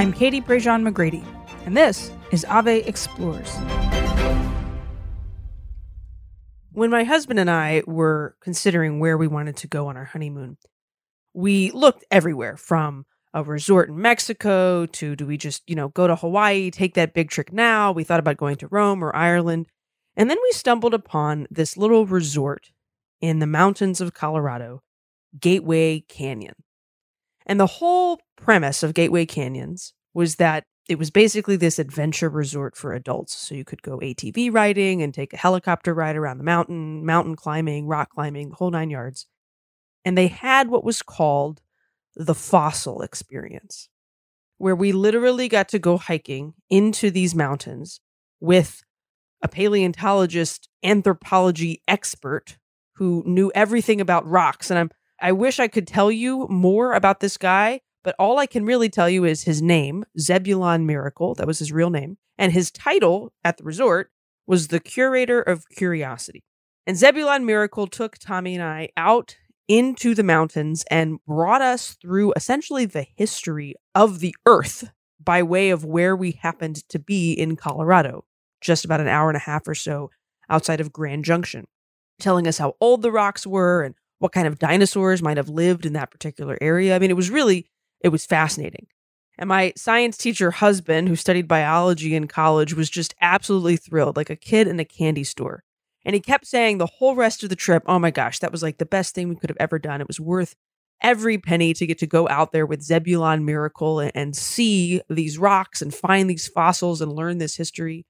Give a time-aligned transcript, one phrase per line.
[0.00, 1.22] I'm Katie Prejean McGrady,
[1.66, 3.54] and this is Ave Explores.
[6.72, 10.56] When my husband and I were considering where we wanted to go on our honeymoon,
[11.34, 16.06] we looked everywhere from a resort in Mexico to do we just, you know, go
[16.06, 17.92] to Hawaii, take that big trick now?
[17.92, 19.66] We thought about going to Rome or Ireland.
[20.16, 22.70] And then we stumbled upon this little resort
[23.20, 24.82] in the mountains of Colorado,
[25.38, 26.54] Gateway Canyon.
[27.50, 32.76] And the whole premise of Gateway Canyons was that it was basically this adventure resort
[32.76, 33.34] for adults.
[33.34, 37.34] So you could go ATV riding and take a helicopter ride around the mountain, mountain
[37.34, 39.26] climbing, rock climbing, the whole nine yards.
[40.04, 41.60] And they had what was called
[42.14, 43.88] the fossil experience,
[44.58, 48.00] where we literally got to go hiking into these mountains
[48.38, 48.80] with
[49.42, 52.58] a paleontologist, anthropology expert
[52.94, 54.70] who knew everything about rocks.
[54.70, 58.46] And I'm I wish I could tell you more about this guy, but all I
[58.46, 62.52] can really tell you is his name, Zebulon Miracle, that was his real name, and
[62.52, 64.10] his title at the resort
[64.46, 66.42] was the curator of curiosity.
[66.86, 69.36] And Zebulon Miracle took Tommy and I out
[69.68, 74.90] into the mountains and brought us through essentially the history of the earth
[75.22, 78.24] by way of where we happened to be in Colorado,
[78.60, 80.10] just about an hour and a half or so
[80.48, 81.66] outside of Grand Junction,
[82.18, 85.84] telling us how old the rocks were and what kind of dinosaurs might have lived
[85.84, 86.94] in that particular area.
[86.94, 87.66] I mean, it was really,
[88.00, 88.86] it was fascinating.
[89.38, 94.28] And my science teacher husband, who studied biology in college, was just absolutely thrilled, like
[94.30, 95.64] a kid in a candy store.
[96.04, 98.62] And he kept saying the whole rest of the trip, oh my gosh, that was
[98.62, 100.02] like the best thing we could have ever done.
[100.02, 100.54] It was worth
[101.02, 105.38] every penny to get to go out there with Zebulon Miracle and, and see these
[105.38, 108.04] rocks and find these fossils and learn this history.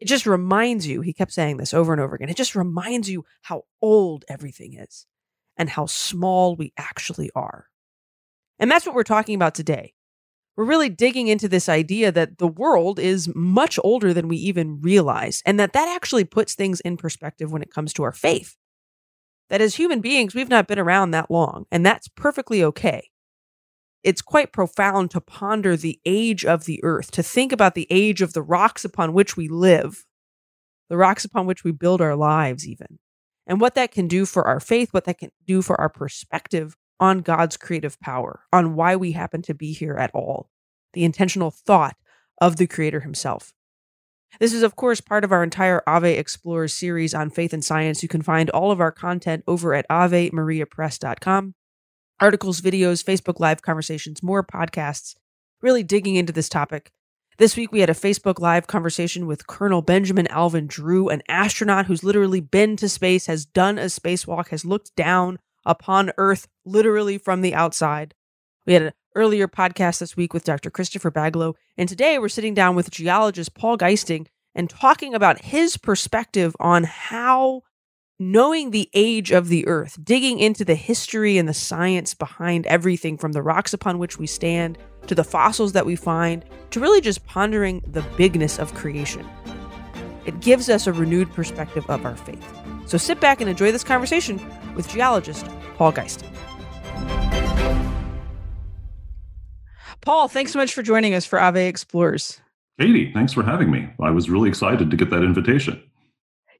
[0.00, 3.10] It just reminds you, he kept saying this over and over again, it just reminds
[3.10, 5.06] you how old everything is
[5.56, 7.66] and how small we actually are.
[8.58, 9.94] And that's what we're talking about today
[10.56, 14.80] we're really digging into this idea that the world is much older than we even
[14.80, 18.56] realize, and that that actually puts things in perspective when it comes to our faith.
[19.50, 23.10] That as human beings, we've not been around that long, and that's perfectly okay.
[24.02, 28.22] It's quite profound to ponder the age of the earth, to think about the age
[28.22, 30.04] of the rocks upon which we live,
[30.88, 32.98] the rocks upon which we build our lives, even,
[33.46, 36.76] and what that can do for our faith, what that can do for our perspective
[37.00, 40.48] on God's creative power, on why we happen to be here at all,
[40.92, 41.96] the intentional thought
[42.40, 43.52] of the Creator Himself.
[44.40, 48.02] This is, of course, part of our entire Ave Explorers series on faith and science.
[48.02, 51.54] You can find all of our content over at AveMariaPress.com.
[52.20, 55.14] Articles, videos, Facebook Live conversations, more podcasts,
[55.60, 56.90] really digging into this topic.
[57.36, 61.86] This week, we had a Facebook Live conversation with Colonel Benjamin Alvin Drew, an astronaut
[61.86, 67.18] who's literally been to space, has done a spacewalk, has looked down upon Earth, literally
[67.18, 68.14] from the outside.
[68.66, 70.70] We had an earlier podcast this week with Dr.
[70.70, 75.76] Christopher Baglow, and today we're sitting down with geologist Paul Giesting and talking about his
[75.76, 77.62] perspective on how
[78.20, 83.18] knowing the age of the Earth, digging into the history and the science behind everything
[83.18, 84.78] from the rocks upon which we stand
[85.08, 89.26] to the fossils that we find, to really just pondering the bigness of creation.
[90.26, 92.44] It gives us a renewed perspective of our faith.
[92.86, 94.40] So sit back and enjoy this conversation
[94.74, 96.30] with geologist Paul Giesting.
[100.00, 102.40] Paul, thanks so much for joining us for Ave Explorers.
[102.78, 103.88] Katie, thanks for having me.
[104.00, 105.82] I was really excited to get that invitation.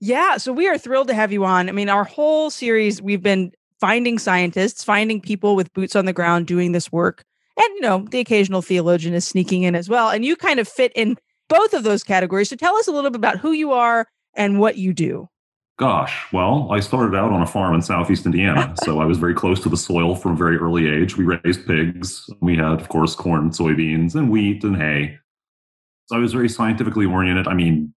[0.01, 1.69] Yeah, so we are thrilled to have you on.
[1.69, 6.13] I mean, our whole series, we've been finding scientists, finding people with boots on the
[6.13, 7.25] ground doing this work.
[7.57, 10.11] And, you know, the occasional theologian is sneaking in as well.
[10.11, 11.17] And you kind of fit in
[11.49, 12.49] both of those categories.
[12.49, 15.29] So tell us a little bit about who you are and what you do.
[15.77, 19.35] Gosh, well, I started out on a farm in southeast Indiana, so I was very
[19.35, 21.17] close to the soil from a very early age.
[21.17, 22.29] We raised pigs.
[22.41, 25.19] We had, of course, corn, soybeans, and wheat and hay.
[26.07, 27.49] So I was very scientifically oriented.
[27.49, 27.93] I mean,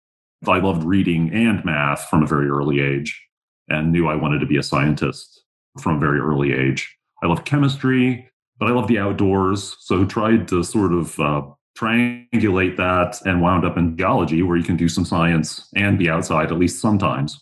[0.47, 3.22] I loved reading and math from a very early age
[3.69, 5.44] and knew I wanted to be a scientist
[5.79, 6.95] from a very early age.
[7.22, 8.29] I loved chemistry,
[8.59, 9.78] but I love the outdoors.
[9.79, 11.44] So tried to sort of uh,
[11.77, 16.09] triangulate that and wound up in geology, where you can do some science and be
[16.09, 17.42] outside at least sometimes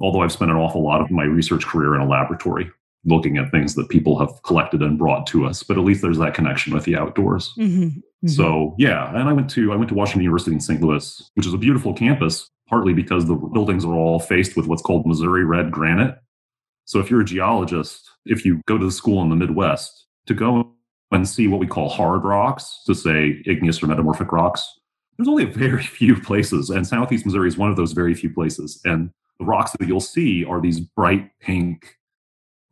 [0.00, 2.70] although I've spent an awful lot of my research career in a laboratory
[3.04, 6.18] looking at things that people have collected and brought to us but at least there's
[6.18, 7.84] that connection with the outdoors mm-hmm.
[7.84, 8.28] Mm-hmm.
[8.28, 11.46] so yeah and i went to i went to washington university in st louis which
[11.46, 15.44] is a beautiful campus partly because the buildings are all faced with what's called missouri
[15.44, 16.18] red granite
[16.86, 20.34] so if you're a geologist if you go to the school in the midwest to
[20.34, 20.72] go
[21.10, 24.78] and see what we call hard rocks to say igneous or metamorphic rocks
[25.16, 28.32] there's only a very few places and southeast missouri is one of those very few
[28.32, 31.96] places and the rocks that you'll see are these bright pink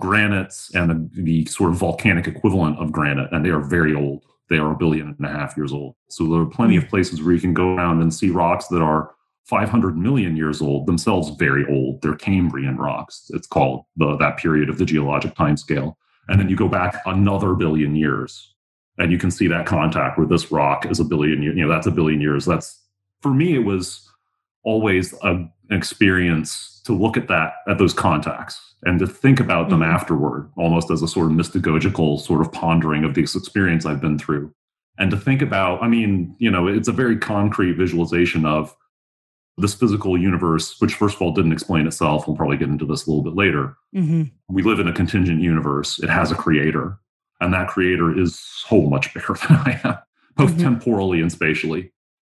[0.01, 4.25] granites and the, the, sort of volcanic equivalent of granite, and they are very old.
[4.49, 5.95] they are a billion and a half years old.
[6.09, 6.91] So there are plenty of hmm.
[6.91, 9.13] places where you can go around and see rocks that are
[9.45, 12.03] 500 million years old, themselves very old.
[12.03, 13.31] They're Cambrian rocks.
[13.33, 15.97] It's called the, that period of the geologic time scale.
[16.29, 18.55] And then you go back another billion years
[18.99, 21.87] and you can see that contact where this rock is a billion, you know, that's
[21.87, 22.45] a billion years.
[22.45, 22.83] That's
[23.21, 24.09] for me, it was
[24.65, 29.69] always a, an experience to look at that, at those contacts and to think about
[29.69, 29.91] them mm-hmm.
[29.91, 34.19] afterward, almost as a sort of mystagogical sort of pondering of this experience I've been
[34.19, 34.53] through.
[34.99, 38.75] And to think about, I mean, you know, it's a very concrete visualization of
[39.59, 42.27] this physical universe, which first of all didn't explain itself.
[42.27, 43.77] We'll probably get into this a little bit later.
[43.95, 44.25] Mm-hmm.
[44.49, 45.99] We live in a contingent universe.
[46.03, 46.99] It has a creator,
[47.41, 49.99] and that creator is so much bigger than I am,
[50.37, 50.63] both mm-hmm.
[50.63, 51.93] temporally and spatially.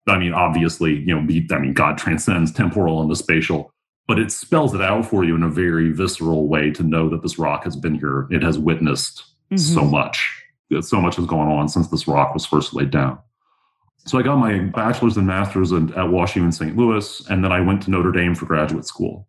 [0.08, 3.72] I mean, obviously, you know, I mean, God transcends temporal and the spatial,
[4.08, 7.22] but it spells it out for you in a very visceral way to know that
[7.22, 8.26] this rock has been here.
[8.30, 9.56] It has witnessed mm-hmm.
[9.56, 10.42] so much.
[10.80, 13.18] So much has gone on since this rock was first laid down.
[14.10, 16.76] So I got my bachelor's and master's at WashU in St.
[16.76, 19.28] Louis, and then I went to Notre Dame for graduate school.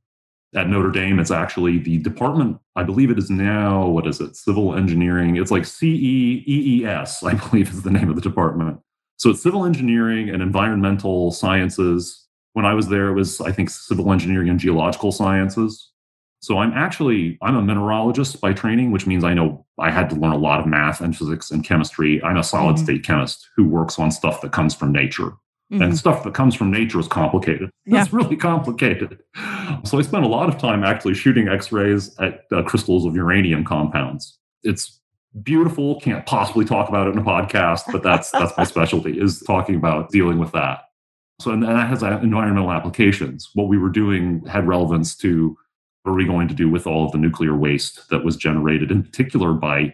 [0.56, 4.36] At Notre Dame, it's actually the department, I believe it is now, what is it,
[4.36, 5.36] civil engineering?
[5.36, 8.80] It's like CEEES, I believe is the name of the department.
[9.18, 12.28] So it's civil engineering and environmental sciences.
[12.54, 15.92] When I was there, it was, I think, civil engineering and geological sciences.
[16.41, 20.15] So I'm actually I'm a mineralogist by training, which means I know I had to
[20.15, 22.21] learn a lot of math and physics and chemistry.
[22.23, 22.83] I'm a solid mm-hmm.
[22.83, 25.33] state chemist who works on stuff that comes from nature.
[25.71, 25.83] Mm-hmm.
[25.83, 27.69] And stuff that comes from nature is complicated.
[27.85, 28.03] Yeah.
[28.03, 29.19] It's really complicated.
[29.83, 33.65] So I spent a lot of time actually shooting X-rays at uh, crystals of uranium
[33.65, 34.37] compounds.
[34.63, 35.01] It's
[35.41, 35.99] beautiful.
[35.99, 39.75] Can't possibly talk about it in a podcast, but that's that's my specialty is talking
[39.75, 40.83] about dealing with that.
[41.41, 43.49] So and that has uh, environmental applications.
[43.55, 45.57] What we were doing had relevance to
[46.06, 49.03] are we going to do with all of the nuclear waste that was generated, in
[49.03, 49.94] particular by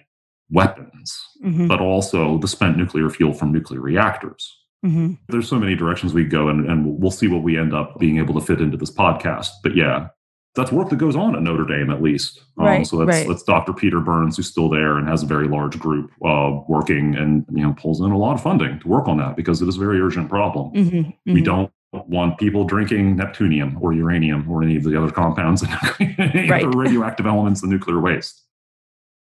[0.49, 1.67] weapons, mm-hmm.
[1.67, 4.57] but also the spent nuclear fuel from nuclear reactors?
[4.85, 5.13] Mm-hmm.
[5.29, 8.19] There's so many directions we go, and, and we'll see what we end up being
[8.19, 9.49] able to fit into this podcast.
[9.63, 10.09] But yeah,
[10.57, 12.39] that's work that goes on at Notre Dame, at least.
[12.57, 13.27] Um, right, so that's, right.
[13.27, 13.73] that's Dr.
[13.73, 17.63] Peter Burns, who's still there and has a very large group uh, working and you
[17.63, 19.79] know pulls in a lot of funding to work on that because it is a
[19.79, 20.73] very urgent problem.
[20.73, 21.33] Mm-hmm, mm-hmm.
[21.33, 25.71] We don't want people drinking neptunium or uranium or any of the other compounds and
[26.49, 26.63] right.
[26.63, 28.43] the radioactive elements in nuclear waste.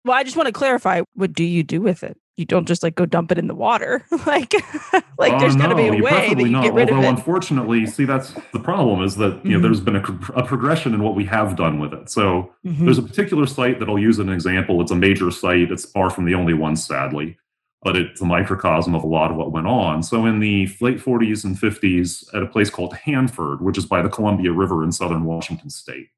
[0.04, 2.16] Well, I just want to clarify what do you do with it?
[2.36, 4.04] You don't just like go dump it in the water.
[4.26, 4.54] like
[5.18, 6.62] like uh, there's no, got to be a way that you not.
[6.62, 7.18] get rid Although, of it.
[7.18, 9.62] Unfortunately, see that's the problem is that you know mm-hmm.
[9.62, 12.08] there's been a, a, progression in what we have done with it.
[12.08, 12.84] So mm-hmm.
[12.84, 14.80] there's a particular site that I'll use as an example.
[14.80, 15.72] It's a major site.
[15.72, 17.38] It's far from the only one, sadly
[17.82, 20.02] but it's a microcosm of a lot of what went on.
[20.02, 24.02] So in the late 40s and 50s, at a place called Hanford, which is by
[24.02, 26.08] the Columbia River in southern Washington state,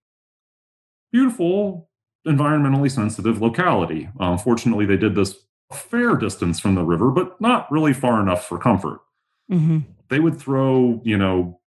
[1.12, 1.90] beautiful,
[2.26, 4.08] environmentally sensitive locality.
[4.18, 5.36] Um, fortunately, they did this
[5.70, 9.00] a fair distance from the river, but not really far enough for comfort.
[9.50, 9.78] Mm-hmm.
[10.08, 11.60] They would throw, you know,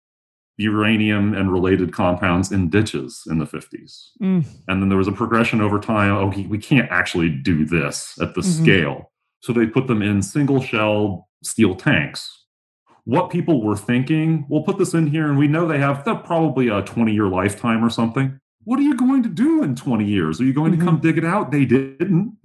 [0.58, 4.10] uranium and related compounds in ditches in the 50s.
[4.22, 4.46] Mm.
[4.68, 6.12] And then there was a progression over time.
[6.12, 8.64] Oh, we can't actually do this at the mm-hmm.
[8.64, 9.12] scale.
[9.44, 12.46] So they put them in single shell steel tanks.
[13.04, 16.70] What people were thinking, we'll put this in here and we know they have probably
[16.70, 18.40] a 20 year lifetime or something.
[18.64, 20.40] What are you going to do in 20 years?
[20.40, 20.80] Are you going mm-hmm.
[20.80, 21.52] to come dig it out?
[21.52, 22.38] They didn't.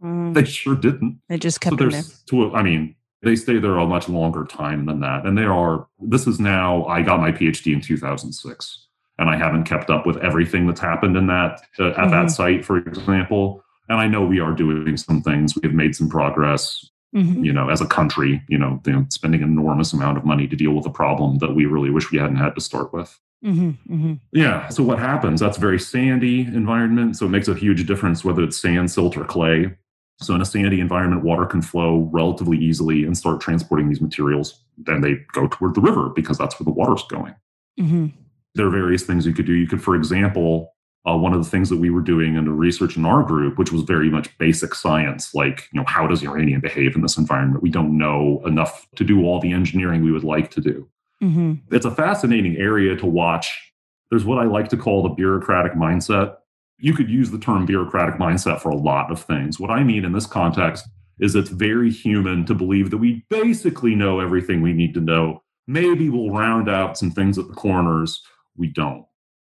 [0.00, 0.32] Mm.
[0.32, 1.20] they sure didn't.
[1.28, 2.02] They just kept so there.
[2.28, 5.26] To, I mean, they stay there a much longer time than that.
[5.26, 8.86] And they are, this is now, I got my PhD in 2006
[9.18, 12.10] and I haven't kept up with everything that's happened in that, uh, at mm-hmm.
[12.12, 13.64] that site, for example.
[13.90, 15.54] And I know we are doing some things.
[15.56, 16.88] We have made some progress.
[17.14, 17.44] Mm-hmm.
[17.44, 20.72] You know, as a country, you know, spending an enormous amount of money to deal
[20.72, 23.18] with a problem that we really wish we hadn't had to start with.
[23.44, 24.14] Mm-hmm, mm-hmm.
[24.32, 24.68] Yeah.
[24.68, 25.40] So what happens?
[25.40, 27.16] That's a very sandy environment.
[27.16, 29.76] So it makes a huge difference whether it's sand, silt, or clay.
[30.20, 34.62] So in a sandy environment, water can flow relatively easily and start transporting these materials.
[34.78, 37.34] Then they go toward the river because that's where the water's going.
[37.80, 38.06] Mm-hmm.
[38.54, 39.54] There are various things you could do.
[39.54, 40.74] You could, for example,
[41.08, 43.58] uh, one of the things that we were doing in the research in our group,
[43.58, 47.16] which was very much basic science, like you know how does uranium behave in this
[47.16, 47.62] environment?
[47.62, 50.88] We don't know enough to do all the engineering we would like to do.
[51.22, 51.74] Mm-hmm.
[51.74, 53.72] It's a fascinating area to watch.
[54.10, 56.36] There's what I like to call the bureaucratic mindset.
[56.78, 59.60] You could use the term bureaucratic mindset for a lot of things.
[59.60, 60.86] What I mean in this context
[61.18, 65.42] is it's very human to believe that we basically know everything we need to know.
[65.66, 68.22] Maybe we'll round out some things at the corners.
[68.56, 69.04] We don't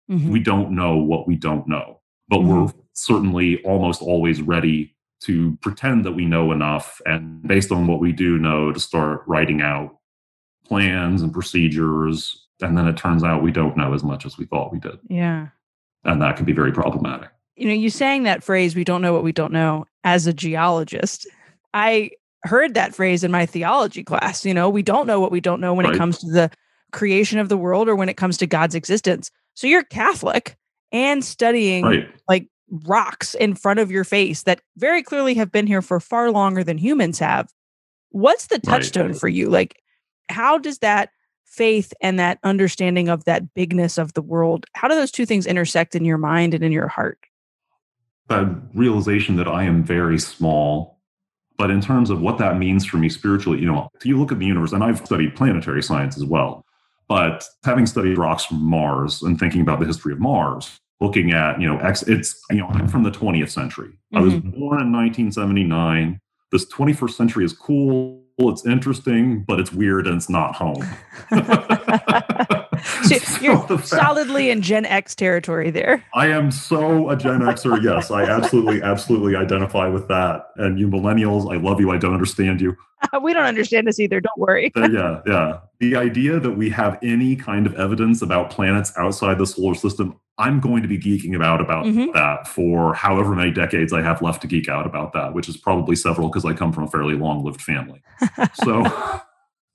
[0.10, 0.32] Mm-hmm.
[0.32, 2.66] We don't know what we don't know, but mm-hmm.
[2.66, 8.00] we're certainly almost always ready to pretend that we know enough and based on what
[8.00, 9.98] we do know to start writing out
[10.66, 14.46] plans and procedures and then it turns out we don't know as much as we
[14.46, 15.48] thought we did yeah
[16.06, 19.12] and that can be very problematic you know you saying that phrase we don't know
[19.12, 21.28] what we don't know as a geologist
[21.74, 22.10] i
[22.44, 24.46] heard that phrase in my theology class.
[24.46, 25.96] You know, we don't know what we don't know when Right.
[25.96, 26.52] it comes to the
[26.92, 29.30] creation of the world or when it comes to God's existence.
[29.60, 30.56] So you're Catholic
[30.94, 32.50] and studying Right.
[32.86, 36.64] rocks in front of your face that very clearly have been here for far longer
[36.64, 37.52] than humans have.
[38.12, 38.64] What's the Right.
[38.64, 39.50] touchstone for you?
[39.50, 39.82] Like,
[40.30, 41.10] how does that
[41.44, 45.46] faith and that understanding of that bigness of the world, how do those two things
[45.46, 47.20] intersect in your mind and in your heart?
[48.30, 51.02] That realization that I am very small.
[51.58, 54.32] But in terms of what that means for me spiritually, you know, if you look
[54.32, 56.64] at the universe, and I've studied planetary science as well.
[57.10, 61.60] But having studied rocks from Mars and thinking about the history of Mars, looking at,
[61.60, 63.92] you know, X, it's, you know, I'm from the 20th century.
[64.14, 64.52] I was mm-hmm.
[64.52, 66.20] born in 1979.
[66.52, 68.24] This 21st century is cool.
[68.38, 70.86] It's interesting, but it's weird and it's not home.
[73.42, 76.04] You're solidly in Gen X territory there.
[76.14, 77.82] I am so a Gen Xer.
[77.82, 80.48] Yes, I absolutely, absolutely identify with that.
[80.58, 81.92] And you millennials, I love you.
[81.92, 82.76] I don't understand you.
[83.24, 84.20] we don't understand this either.
[84.20, 84.72] Don't worry.
[84.74, 85.60] But yeah, yeah.
[85.80, 90.20] The idea that we have any kind of evidence about planets outside the solar system,
[90.38, 92.14] I'm going to be geeking about about Mhm.
[92.14, 95.56] that for however many decades I have left to geek out about that, which is
[95.58, 98.02] probably several because I come from a fairly long-lived family.
[98.64, 98.84] So.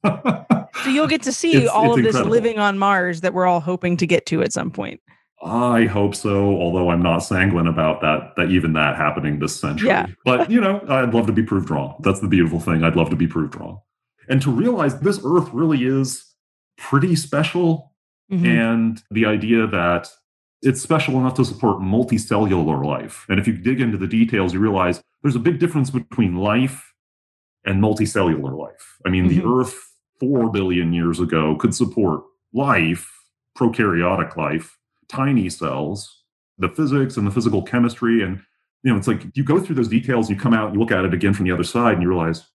[0.84, 3.46] So you'll get to see It's- all it's of this living on Mars that we're
[3.46, 5.00] all hoping to get to at some point.
[5.42, 9.88] I hope so, although I'm not sanguine about that, that even that happening this century.
[9.88, 10.06] Yeah.
[10.24, 11.96] But, you know, I'd love to be proved wrong.
[12.00, 12.82] That's the beautiful thing.
[12.82, 13.80] I'd love to be proved wrong.
[14.28, 16.24] And to realize this Earth really is
[16.78, 17.92] pretty special.
[18.32, 18.46] Mhm.
[18.46, 20.08] And the idea that
[20.62, 23.26] it's special enough to support multicellular life.
[23.28, 26.94] And if you dig into the details, you realize there's a big difference between life
[27.66, 28.98] and multicellular life.
[29.04, 29.28] I mean, Mhm.
[29.28, 33.10] the Earth 4 billion years ago could support life,
[33.58, 34.78] prokaryotic life,
[35.08, 36.22] tiny cells,
[36.58, 38.22] the physics and the physical chemistry.
[38.22, 38.40] And,
[38.82, 41.04] you know, it's like you go through those details, you come out, you look at
[41.04, 42.46] it again from the other side, and you realize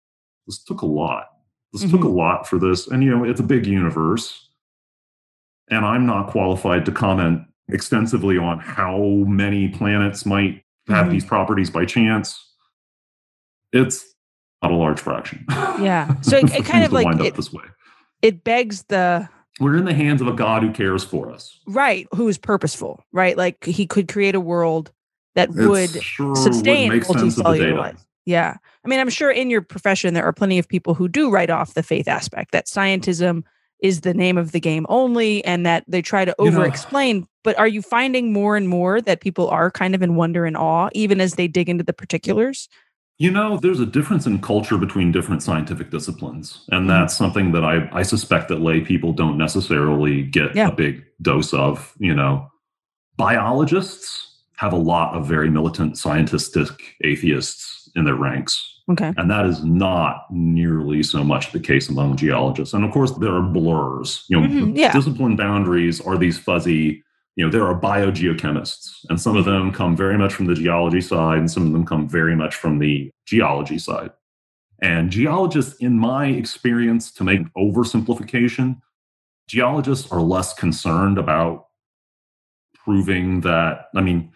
[0.47, 1.25] this took a lot.
[1.73, 2.87] This took a lot for this.
[2.87, 4.49] And, you know, it's a big universe.
[5.69, 8.97] And I'm not qualified to comment extensively on how
[9.27, 11.11] many planets might have Mhm.
[11.11, 12.43] these properties by chance.
[13.71, 14.08] It's
[14.61, 15.45] not a large fraction.
[15.49, 16.15] Yeah.
[16.21, 17.63] So it- it kind of like wind it- this way.
[18.21, 19.29] It begs the
[19.61, 21.57] We're in the hands of a God who cares for us.
[21.67, 23.37] right, who is purposeful, right?
[23.37, 24.91] Like he could create a world
[25.35, 28.05] that would sure sustain would make sense of the multicellular life.
[28.25, 28.57] Yeah.
[28.83, 31.49] I mean, I'm sure in your profession there are plenty of people who do write
[31.49, 33.43] off the faith aspect that scientism
[33.81, 36.65] is the name of the game only and that they try to You know- over
[36.67, 37.25] explain.
[37.45, 40.57] But are you finding more and more that people are kind of in wonder and
[40.57, 42.67] awe, even as they dig into the particulars?
[43.21, 46.65] You know, there's a difference in culture between different scientific disciplines.
[46.71, 46.87] And Mhm.
[46.87, 50.69] that's something that I, I suspect that lay people don't necessarily get Yeah.
[50.69, 51.93] a big dose of.
[51.99, 52.47] You know,
[53.17, 56.71] biologists have a lot of very militant scientistic
[57.03, 58.63] atheists in their ranks.
[58.89, 59.13] Okay.
[59.17, 62.73] And that is not nearly so much the case among geologists.
[62.73, 64.23] And of course, there are blurs.
[64.29, 64.93] You know, Mhm, yeah.
[64.93, 67.03] discipline boundaries are these fuzzy,
[67.39, 70.99] you know, there are biogeochemists, and some of them come very much from the geology
[70.99, 74.11] side, and some of them come very much from the geology side.
[74.81, 78.81] And geologists, in my experience, to make an oversimplification,
[79.47, 81.67] geologists are less concerned about
[82.75, 84.33] proving that, I mean,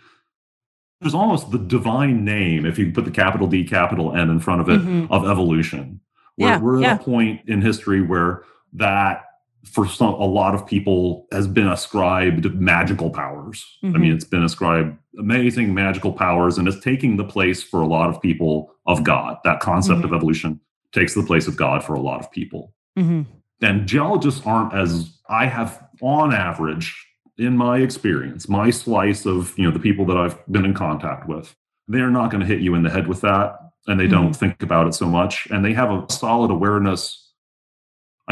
[1.02, 4.62] there's almost the divine name, if you put the capital D, capital N in front
[4.62, 5.12] of it, Mhm.
[5.12, 6.00] of evolution.
[6.38, 6.94] We're, Yeah, we're yeah.
[6.94, 9.26] at a point in history where that,
[9.63, 13.65] for some, a lot of people, has been ascribed magical powers.
[13.84, 14.00] I Mhm.
[14.00, 18.10] mean, it's been ascribed amazing magical powers, and it's taking the place for a lot
[18.10, 19.38] of people of God.
[19.43, 20.05] That concept Mhm.
[20.05, 20.60] of evolution
[20.91, 23.22] takes the place of God for a lot of people hmm
[23.62, 26.96] and geologists aren't as i have on average
[27.39, 31.27] in my experience my slice of you know the people that i've been in contact
[31.27, 31.55] with
[31.88, 33.55] they're not going to hit you in the head with that
[33.88, 37.23] and they don't think about it so much and they have a solid awareness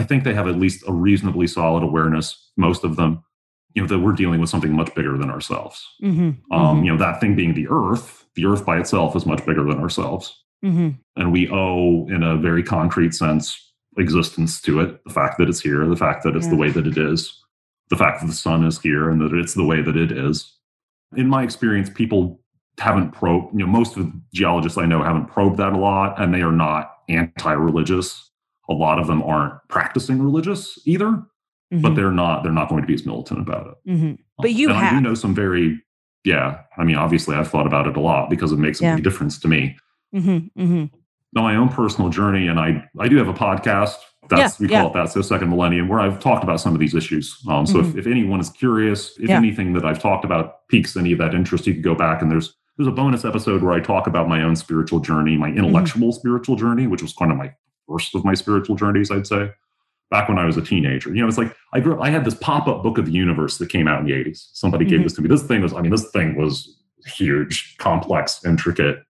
[0.02, 3.24] i think they have at least a reasonably solid awareness most of them
[3.74, 5.86] you know that we're dealing with something much bigger than ourselves.
[6.02, 9.46] Hmm um, you know that thing being the earth the earth by itself is much
[9.46, 10.44] bigger than ourselves.
[10.64, 15.04] Hmm and we owe in a very concrete sense existence to it.
[15.06, 17.38] The fact that it's here the fact that it's the way that it is
[17.90, 20.58] the fact that the sun is here and that it's the way that it is.
[21.16, 22.40] In my experience people
[22.80, 26.20] haven't probed you know most of the geologists i know haven't probed that a lot
[26.20, 28.31] and they are not anti-religious
[28.72, 31.22] a lot of them aren't practicing religious either
[31.82, 34.14] but they're not they're not going to be as militant about it hmm Mm-hmm.
[34.38, 35.80] But you and i do know some very
[36.24, 39.04] yeah i mean obviously i've thought about it a lot because it makes a big
[39.04, 39.78] difference to me
[40.14, 40.86] hmm hmm
[41.38, 43.96] on my own personal journey, and I I do have a podcast.
[44.30, 46.80] That's Yeah, we call it that's the second millennium, where I've talked about some of
[46.80, 47.38] these issues.
[47.50, 49.38] Um, so if, if anyone is curious, if Yeah.
[49.38, 52.32] anything that I've talked about piques any of that interest, you can go back and
[52.32, 56.10] there's there's a bonus episode where I talk about my own spiritual journey, my intellectual
[56.10, 56.20] mm-hmm.
[56.20, 57.54] spiritual journey, which was kind of my
[57.92, 59.52] first of my spiritual journeys, I'd say,
[60.10, 61.14] back when I was a teenager.
[61.14, 63.12] You know, it's like I grew up, I had this pop up book of the
[63.12, 64.50] universe that came out in the 80s.
[64.54, 64.98] Somebody mm-hmm.
[64.98, 65.30] gave this to me.
[65.30, 69.04] This thing was, I mean, this thing was huge, complex, intricate.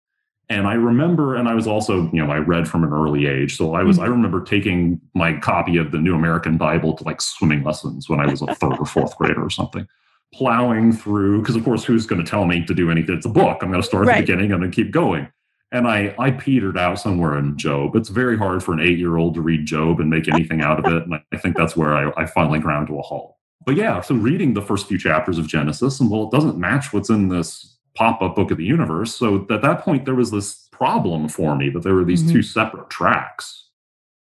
[0.49, 3.57] And I remember, and I was also, you know, I read from an early age.
[3.57, 4.05] So I was, mm-hmm.
[4.05, 8.19] I remember taking my copy of the New American Bible to like swimming lessons when
[8.19, 9.87] I was a third or fourth grader or something
[10.33, 13.29] plowing through because of course who's going to tell me to do anything it's a
[13.29, 14.15] book i'm going to start at right.
[14.15, 15.27] the beginning and then keep going
[15.71, 19.17] and i i petered out somewhere in job it's very hard for an eight year
[19.17, 21.95] old to read job and make anything out of it and I, think that's where
[21.95, 23.35] I, I finally ground to a halt
[23.65, 26.93] but yeah so reading the first few chapters of genesis and well it doesn't match
[26.93, 30.67] what's in this pop-up book of the universe so at that point there was this
[30.71, 32.33] problem for me that there were these mm-hmm.
[32.33, 33.67] two separate tracks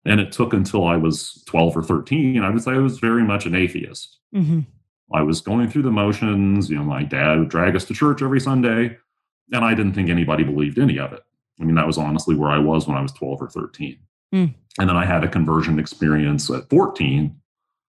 [0.05, 3.25] and it took until i was 12 or 13 i would say i was very
[3.25, 4.61] much an atheist mm-hmm.
[5.13, 6.69] I was going through the motions.
[6.69, 8.97] You know, my dad would drag us to church every Sunday,
[9.53, 11.23] and I didn't think anybody believed any of it.
[11.61, 13.99] I mean, that was honestly where I was when I was 12 or 13.
[14.35, 14.55] Mm.
[14.79, 17.35] And then I had a conversion experience at 14.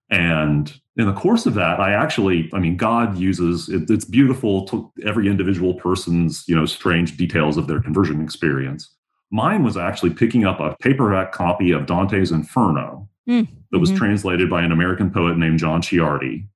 [0.09, 4.65] And in the course of that, I actually, I mean, God uses it, it's beautiful
[4.67, 8.93] to every individual person's, you know, strange details of their conversion experience.
[9.31, 13.47] Mine was actually picking up a paperback copy of Dante's Inferno mm.
[13.71, 13.97] that was mm-hmm.
[13.97, 16.47] translated by an American poet named John Ciardi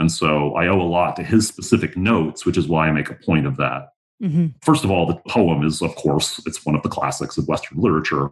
[0.00, 3.10] and so I owe a lot to his specific notes, which is why I make
[3.10, 3.92] a point of that.
[4.22, 4.46] Mm-hmm.
[4.62, 7.78] First of all, the poem is, of course, it's one of the classics of Western
[7.78, 8.30] literature,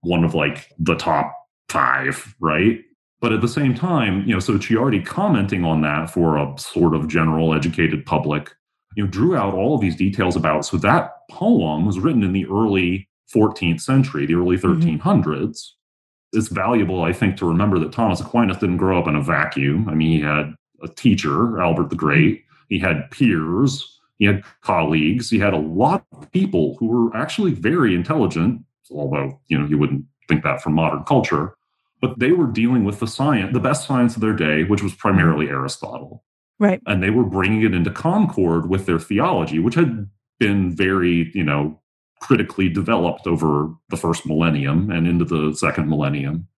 [0.00, 1.34] one of like the top
[1.68, 2.80] five, right?
[3.20, 6.94] But at the same time, you know, so Ciardi commenting on that for a sort
[6.94, 8.50] of general educated public,
[8.96, 10.64] you know, drew out all of these details about.
[10.64, 15.24] So that poem was written in the early 14th century, the early 1300s.
[15.26, 16.38] Mm-hmm.
[16.38, 19.88] It's valuable, I think, to remember that Thomas Aquinas didn't grow up in a vacuum.
[19.88, 22.44] I mean, he had a teacher, Albert the Great.
[22.68, 23.97] He had peers.
[24.18, 25.30] He had colleagues.
[25.30, 29.78] He had a lot of people who were actually very intelligent, although you know you
[29.78, 31.54] wouldn't think that from modern culture.
[32.00, 34.94] But they were dealing with the science, the best science of their day, which was
[34.94, 36.24] primarily Aristotle.
[36.60, 36.80] Right.
[36.86, 41.44] And they were bringing it into concord with their theology, which had been very, you
[41.44, 41.80] know,
[42.20, 46.48] critically developed over the first millennium and into the second millennium.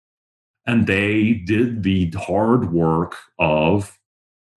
[0.67, 3.99] And they did the hard work of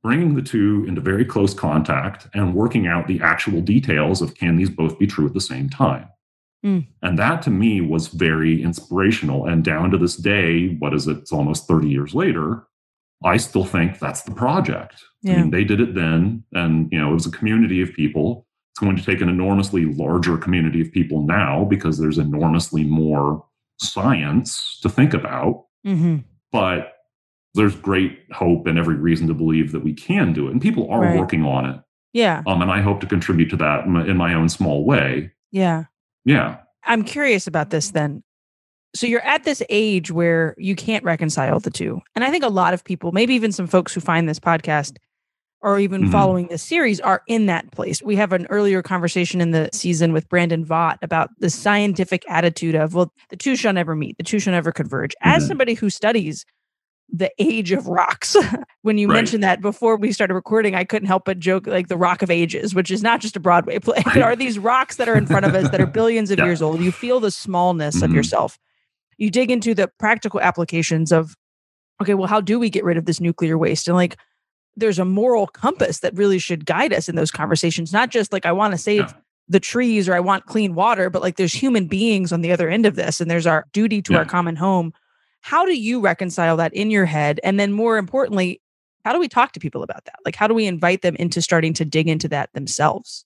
[0.04, 4.58] bringing the two into very close contact and working out the actual details of can
[4.58, 6.08] these both be true at the same time.
[6.66, 6.88] Mm.
[7.02, 9.46] And that to me was very inspirational.
[9.46, 11.18] And down to this day, what is it?
[11.18, 12.63] It's almost 30 years later.
[13.24, 15.02] I still think that's the project.
[15.22, 15.34] Yeah.
[15.34, 18.46] I mean, they did it then, and you know, it was a community of people.
[18.72, 23.46] It's going to take an enormously larger community of people now because there's enormously more
[23.80, 25.66] science to think about.
[25.86, 26.18] Mm-hmm.
[26.52, 26.94] But
[27.54, 30.52] there's great hope and every reason to believe that we can do it.
[30.52, 31.20] And people are right.
[31.20, 31.80] working on it.
[32.13, 32.44] Yeah.
[32.48, 35.32] Um, and I hope to contribute to that in my, in my own small way.
[35.52, 35.86] Yeah.
[36.26, 36.58] Yeah.
[36.84, 38.24] I'm curious about this then.
[38.96, 42.02] So you're at this age where you can't reconcile the two.
[42.16, 44.98] And I think a lot of people, maybe even some folks who find this podcast
[45.62, 46.12] or even mm-hmm.
[46.12, 48.02] following this series are in that place.
[48.04, 52.76] We have an earlier conversation in the season with Brandon Vogt about the scientific attitude
[52.76, 55.16] of, well, the two shall never meet, the two shall never converge.
[55.22, 55.48] As mm-hmm.
[55.48, 56.46] somebody who studies
[57.10, 58.36] the age of rocks.
[58.82, 59.16] when you right.
[59.16, 62.32] mentioned that before we started recording, I couldn't help but joke like the Rock of
[62.32, 64.02] Ages, which is not just a Broadway play.
[64.06, 64.16] Right.
[64.16, 66.46] There are these rocks that are in front of us that are billions of yeah.
[66.46, 66.82] years old.
[66.82, 68.06] You feel the smallness mm-hmm.
[68.06, 68.60] of yourself.
[69.18, 71.36] You dig into the practical applications of,
[72.02, 73.88] okay, well, how do we get rid of this nuclear waste?
[73.88, 74.18] And like,
[74.76, 78.46] there's a moral compass that really should guide us in those conversations, not just like,
[78.46, 79.02] I want to save.
[79.02, 79.13] Yeah.
[79.50, 82.70] The trees, or I want clean water, but like there's human beings on the other
[82.70, 84.20] end of this, and there's our duty to yeah.
[84.20, 84.94] our common home
[85.43, 87.39] how do you reconcile that in your head?
[87.43, 88.62] And then more importantly,
[89.03, 90.15] how do we talk to people about that?
[90.23, 93.25] Like, how do we invite them into starting to dig into that themselves?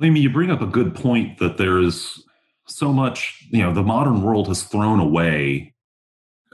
[0.00, 2.22] I mean, you bring up a good point that there is
[2.68, 5.74] so much, you know, the modern world has thrown away.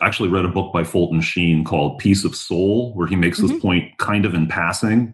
[0.00, 3.40] I actually read a book by Fulton Sheen called Peace of Soul, where he makes
[3.40, 3.48] mm-hmm.
[3.48, 5.12] this point kind of in passing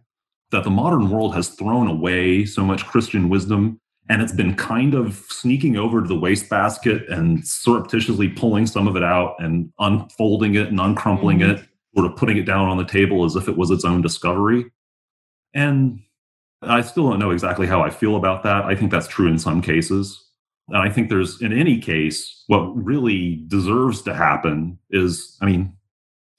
[0.53, 4.95] that the modern world has thrown away so much Christian wisdom and it's been kind
[4.95, 10.55] of sneaking over to the wastebasket and surreptitiously pulling some of it out and unfolding
[10.55, 11.51] it and uncrumpling mm-hmm.
[11.51, 14.01] it, sort of putting it down on the table as if it was its own
[14.01, 14.65] discovery.
[15.55, 16.01] And
[16.63, 18.65] I still don't know exactly how I feel about that.
[18.65, 20.25] I think that's true in some cases.
[20.69, 25.75] And I think there's, in any case, what really deserves to happen is, I mean,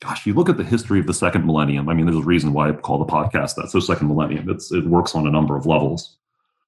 [0.02, 1.90] gosh, you look at the history of the second millennium.
[1.90, 3.70] I mean, there's a reason why I call the podcast that.
[3.70, 6.19] So, second millennium, it's, it works on a number of levels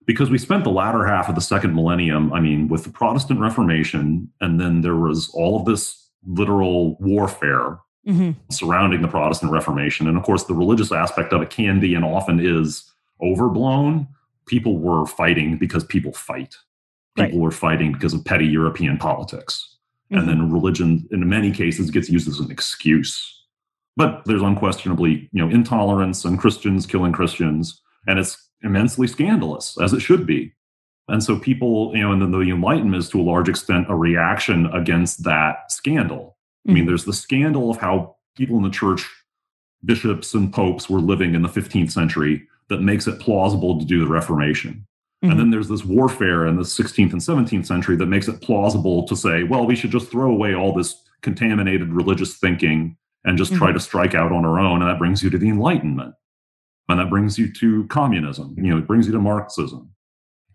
[0.05, 3.39] because we spent the latter half of the second millennium, I mean, with the Protestant
[3.39, 8.31] Reformation, and then there was all of this literal warfare mm-hmm.
[8.49, 10.07] surrounding the Protestant Reformation.
[10.07, 14.07] And of course, the religious aspect of it can be and often is overblown.
[14.47, 16.55] people were fighting because people fight.
[17.15, 17.39] People Right.
[17.39, 19.77] were fighting because of petty European politics.
[20.09, 20.25] And Mhm.
[20.25, 23.45] then religion, in many cases, gets used as an excuse.
[23.95, 29.93] But there's unquestionably, you know, intolerance and Christians killing Christians, and it's immensely scandalous, as
[29.93, 30.54] it should be.
[31.08, 33.95] And so people, you know, and then the Enlightenment is to a large extent a
[33.95, 36.38] reaction against that scandal.
[36.67, 36.88] I mean, Mhm.
[36.88, 39.10] there's the scandal of how people in the church,
[39.84, 44.00] bishops and popes, were living in the 15th century that makes it plausible to do
[44.00, 44.86] the Reformation.
[45.24, 45.32] Mhm.
[45.32, 49.04] And then there's this warfare in the 16th and 17th century that makes it plausible
[49.08, 52.95] to say, well, we should just throw away all this contaminated religious thinking
[53.26, 54.82] and just try to strike out on our own.
[54.82, 56.13] And that brings you to the Enlightenment.
[56.91, 58.54] And that brings you to communism.
[58.58, 59.89] You know, it brings you to Marxism.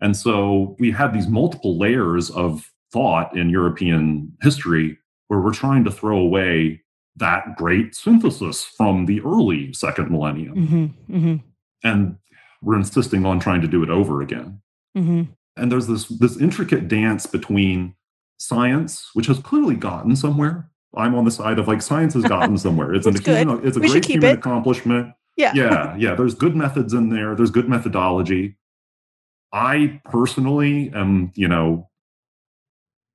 [0.01, 4.97] And so we have these multiple layers of thought in European history
[5.27, 6.81] where we're trying to throw away
[7.15, 10.55] that great synthesis from the early second millennium.
[10.55, 10.93] Mhm.
[11.09, 11.43] Mhm.
[11.83, 12.17] And
[12.61, 14.61] we're insisting on trying to do it over again
[14.97, 15.27] Mhm.
[15.55, 17.93] and there's this this intricate dance between
[18.39, 22.57] science which has clearly gotten somewhere i'm on the side of like science has gotten
[22.65, 24.37] somewhere it's, an it's a We great human it.
[24.39, 25.51] accomplishment Yeah.
[25.55, 28.57] yeah yeah there's good methods in there there's good methodology
[29.53, 31.87] i personally am you know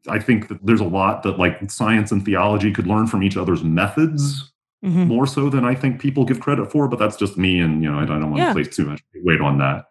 [0.08, 3.36] i think that there's a lot that like science and theology could learn from each
[3.36, 4.48] other's methods
[4.84, 5.06] Mhm.
[5.06, 7.60] more so than I think people give credit for, but that's just me.
[7.60, 8.48] And, you know, I don't want Yeah.
[8.48, 9.84] to place too much weight on that.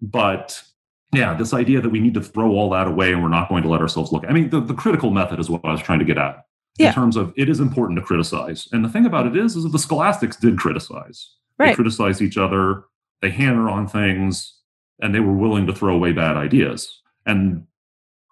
[0.00, 0.62] But
[1.12, 3.64] yeah, this idea that we need to throw all that away and we're not going
[3.64, 4.24] to let ourselves look.
[4.28, 6.44] I mean, the, the critical method is what I was trying to get at
[6.78, 6.86] Yeah.
[6.90, 8.68] in terms of it is important to criticize.
[8.70, 11.28] And the thing about it is, is that the scholastics did criticize.
[11.58, 11.74] They Right.
[11.74, 12.84] criticized each other,
[13.22, 14.58] they hammer on things,
[15.00, 17.00] and they were willing to throw away bad ideas.
[17.24, 17.64] And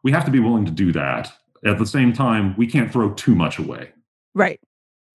[0.02, 1.32] we have to be willing to do that.
[1.64, 3.90] At the same time, we can't throw too much away
[4.34, 4.60] Right.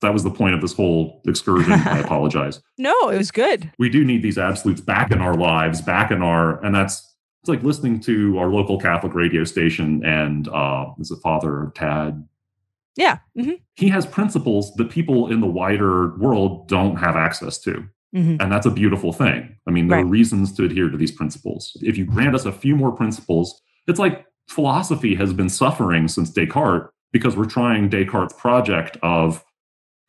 [0.01, 1.73] that was the point of this whole excursion.
[1.73, 2.61] I apologize.
[2.77, 3.71] No, it was good.
[3.77, 7.05] We do need these absolutes back in our lives, back in our, and that's
[7.41, 12.27] it's like listening to our local Catholic radio station and uh, is it Father Tad?
[12.97, 13.19] Yeah.
[13.37, 13.51] Mm-hmm.
[13.75, 17.87] He has principles that people in the wider world don't have access to.
[18.13, 19.55] Hmm And that's a beautiful thing.
[19.67, 21.71] I mean, there are reasons to adhere to these principles.
[21.81, 26.31] If you grant us a few more principles, it's like philosophy has been suffering since
[26.31, 29.43] Descartes because we're trying Descartes' project of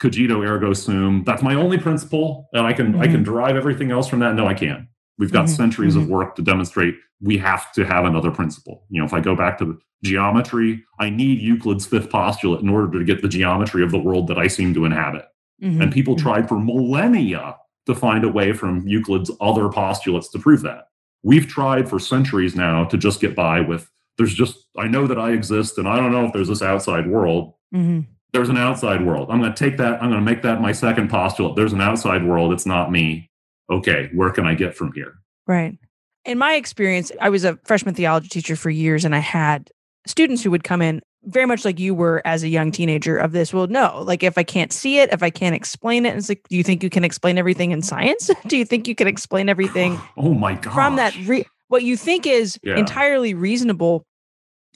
[0.00, 1.24] cogito ergo sum.
[1.26, 4.34] That's my only principle, and I can I can derive everything else from that.
[4.34, 4.86] No, I can't.
[5.18, 5.56] We've got Mhm.
[5.56, 8.84] centuries of work to demonstrate we have to have another principle.
[8.88, 12.98] You know, if I go back to geometry, I need Euclid's fifth postulate in order
[12.98, 15.26] to get the geometry of the world that I seem to inhabit.
[15.60, 17.56] hmm And people tried for millennia
[17.92, 20.88] to find a way from Euclid's other postulates to prove that.
[21.22, 25.18] We've tried for centuries now to just get by with there's just, I know that
[25.18, 27.54] I exist and I don't know if there's this outside world.
[27.72, 28.00] hmm
[28.32, 29.30] There's an outside world.
[29.30, 31.56] I'm going to take that, I'm going to make that my second postulate.
[31.56, 32.52] There's an outside world.
[32.52, 33.30] It's not me.
[33.70, 35.14] Okay, where can I get from here?
[35.46, 35.78] Right.
[36.24, 39.70] In my experience, I was a freshman theology teacher for years, and I had
[40.06, 43.32] students who would come in very much like you were as a young teenager of
[43.32, 43.52] this.
[43.52, 46.46] Well, no, like if I can't see it, if I can't explain it, it's like,
[46.48, 48.30] do you think you can explain everything in science?
[48.46, 50.72] do you think you can explain everything Oh my God.
[50.72, 51.14] from that?
[51.26, 52.76] Re- what you think is Yeah.
[52.76, 54.04] entirely reasonable.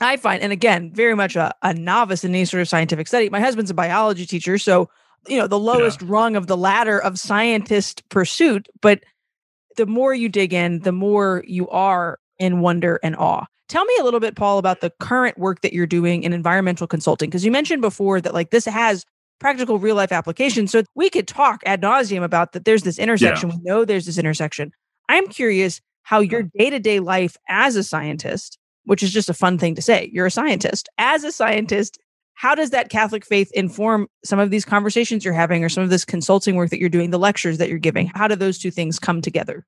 [0.00, 3.30] I find, and again, very much a, a novice in any sort of scientific study.
[3.30, 4.88] My husband's a biology teacher, so
[5.28, 8.68] you know the lowest rung of the ladder of scientist pursuit.
[8.82, 9.04] But
[9.76, 13.46] the more you dig in, the more you are in wonder and awe.
[13.68, 16.86] Tell me a little bit, Paul, about the current work that you're doing in environmental
[16.86, 19.04] consulting, because you mentioned before that like this has
[19.40, 20.70] practical real life applications.
[20.70, 22.64] So we could talk ad nauseum about that.
[22.64, 23.48] There's this intersection.
[23.48, 24.72] We know there's this intersection.
[25.08, 29.34] I'm curious how your day to day life as a scientist, which is just a
[29.34, 30.88] fun thing to say, you're a scientist.
[30.98, 31.98] As a scientist,
[32.34, 35.90] how does that Catholic faith inform some of these conversations you're having or some of
[35.90, 38.08] this consulting work that you're doing, the lectures that you're giving?
[38.08, 39.64] How do those two things come together?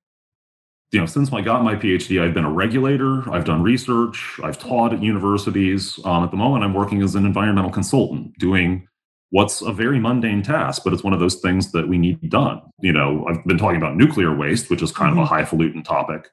[0.93, 3.29] You know, since I got my PhD, I've been a regulator.
[3.33, 4.39] I've done research.
[4.43, 5.99] I've taught at universities.
[6.05, 8.87] Um, at the moment, I'm working as an environmental consultant, doing
[9.31, 12.61] what's a very mundane task, but it's one of those things that we need done.
[12.81, 16.29] You know, I've been talking about nuclear waste, which is kind of a highfalutin topic.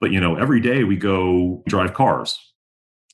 [0.00, 2.38] But you know, every day we go drive cars.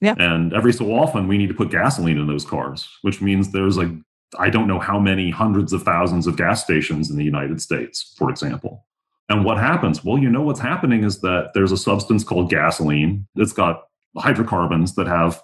[0.01, 0.15] Yeah.
[0.19, 3.77] And every so often we need to put gasoline in those cars, which means there's
[3.77, 3.91] like
[4.39, 8.15] I don't know how many hundreds of thousands of gas stations in the United States,
[8.17, 8.87] for example.
[9.31, 10.05] And what happens?
[10.05, 13.27] Well, you know what's happening is that there's a substance called gasoline.
[13.37, 13.85] It's got
[14.19, 15.41] hydrocarbons that have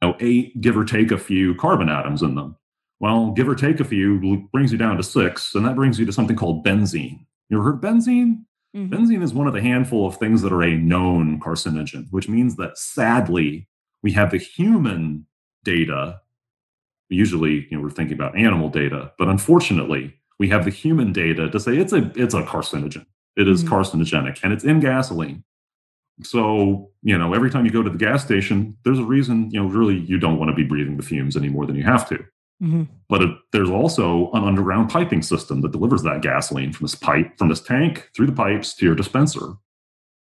[0.00, 2.56] you know, eight, give or take a few carbon atoms in them.
[3.00, 6.06] Well, give or take a few brings you down to six, and that brings you
[6.06, 7.26] to something called benzene.
[7.48, 8.44] You ever heard benzene?
[8.74, 8.88] Mhm.
[8.88, 12.56] Benzene is one of the handful of things that are a known carcinogen, which means
[12.56, 13.68] that sadly,
[14.02, 15.26] we have the human
[15.64, 16.20] data.
[17.08, 21.48] Usually, you know, we're thinking about animal data, but unfortunately, we have the human data
[21.50, 23.06] to say it's a it's a carcinogen.
[23.36, 23.68] It is Mhm.
[23.68, 25.44] carcinogenic and it's in gasoline.
[26.22, 29.60] So, you know, every time you go to the gas station, there's a reason, you
[29.60, 32.08] know, really you don't want to be breathing the fumes any more than you have
[32.08, 32.18] to.
[32.62, 32.84] Mm-hmm.
[33.08, 37.36] But it, there's also an underground piping system that delivers that gasoline from this pipe,
[37.36, 39.54] from this tank through the pipes to your dispenser.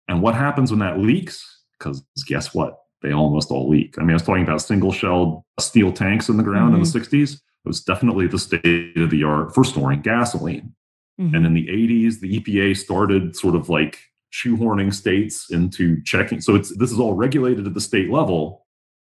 [0.08, 1.64] And what happens when that leaks?
[1.78, 2.80] Because guess what?
[3.04, 3.96] They almost all leak.
[4.00, 6.84] I mean, I was talking about single shelled steel tanks in the ground mm-hmm.
[6.84, 7.34] in the 60s.
[7.34, 10.74] It was definitely the state of the art for storing gasoline.
[11.20, 11.36] Mm-hmm.
[11.36, 14.00] And in the 80s, the EPA started sort of like
[14.32, 16.42] shoehorning states into checking.
[16.42, 18.66] So it's this is all regulated at the state level,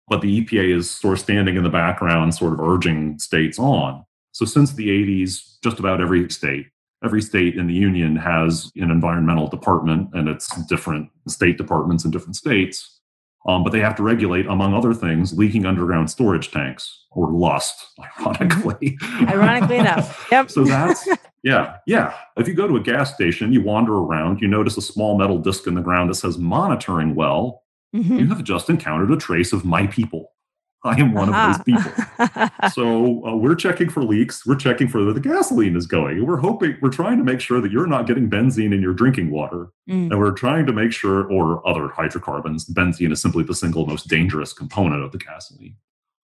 [0.08, 4.04] but the EPA is sort of standing in the background, sort of urging states on.
[4.32, 6.66] So since the 80s, just about every state,
[7.04, 12.12] every state in the union has an environmental department, and it's different state departments in
[12.12, 13.00] different states.
[13.46, 17.76] Um, but they have to regulate, among other things, leaking underground storage tanks or lust,
[18.20, 18.98] ironically.
[19.28, 20.28] ironically enough.
[20.32, 20.50] Yep.
[20.50, 21.08] so that's
[21.44, 22.14] yeah, yeah.
[22.38, 25.38] If you go to a gas station, you wander around, you notice a small metal
[25.38, 27.64] disc in the ground that says monitoring well.
[27.94, 28.20] Mm-hmm.
[28.20, 30.32] You have just encountered a trace of my people.
[30.86, 32.50] I am one of those people.
[32.74, 34.46] so uh, we're checking for leaks.
[34.46, 36.26] We're checking for where the gasoline is going.
[36.26, 39.32] We're hoping, we're trying to make sure that you're not getting benzene in your drinking
[39.32, 39.68] water.
[39.90, 40.12] Mm.
[40.12, 44.10] And we're trying to make sure, or other hydrocarbons, benzene is simply the single most
[44.10, 45.78] dangerous component of the gasoline.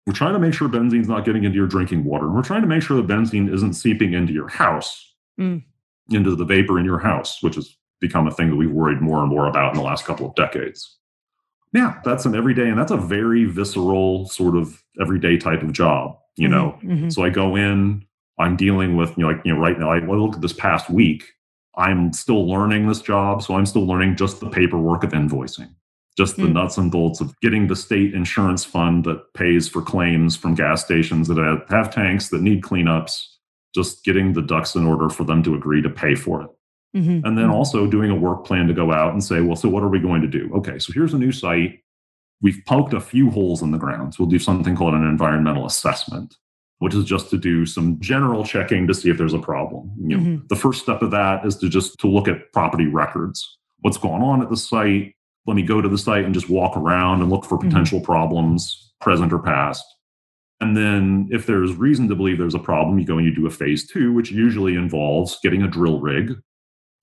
[0.06, 2.26] We're trying to make sure benzene's not getting into your drinking water.
[2.26, 5.64] And we're trying to make sure that benzene isn't seeping into your house, mm.
[6.10, 9.20] into the vapor in your house, which has become a thing that we've worried more
[9.20, 10.98] and more about in the last couple of decades.
[11.72, 16.18] Yeah, that's an everyday, and that's a very visceral sort of everyday type of job,
[16.36, 16.80] you mm-hmm, know.
[16.84, 17.10] Mm-hmm.
[17.10, 18.06] So I go in,
[18.38, 20.90] I'm dealing with, you know, like, you know, right now, I look at this past
[20.90, 21.24] week,
[21.76, 23.42] I'm still learning this job.
[23.42, 25.74] So I'm still learning just the paperwork of invoicing
[26.18, 26.54] just the mm.
[26.54, 30.84] nuts and bolts of getting the state insurance fund that pays for claims from gas
[30.84, 33.24] stations that have tanks that need cleanups,
[33.74, 36.50] just getting the ducks in order for them to agree to pay for it.
[36.96, 37.26] Mm-hmm.
[37.26, 37.54] And then mm-hmm.
[37.54, 40.00] also doing a work plan to go out and say, well, so what are we
[40.00, 40.52] going to do?
[40.56, 41.80] Okay, so here's a new site.
[42.42, 44.14] We've poked a few holes in the ground.
[44.14, 46.36] So we'll do something called an environmental assessment,
[46.80, 49.92] which is just to do some general checking to see if there's a problem.
[50.00, 50.48] You know, mm-hmm.
[50.50, 53.58] the first step of that is to just to look at property records.
[53.80, 55.16] What's going on at the site?
[55.46, 57.70] Let me go to the site and just walk around and look for mm-hmm.
[57.70, 58.06] potential mm-hmm.
[58.06, 59.86] problems, present or past.
[60.62, 63.48] And then if there's reason to believe there's a problem, you go and you do
[63.48, 66.36] a phase two, which usually involves getting a drill rig.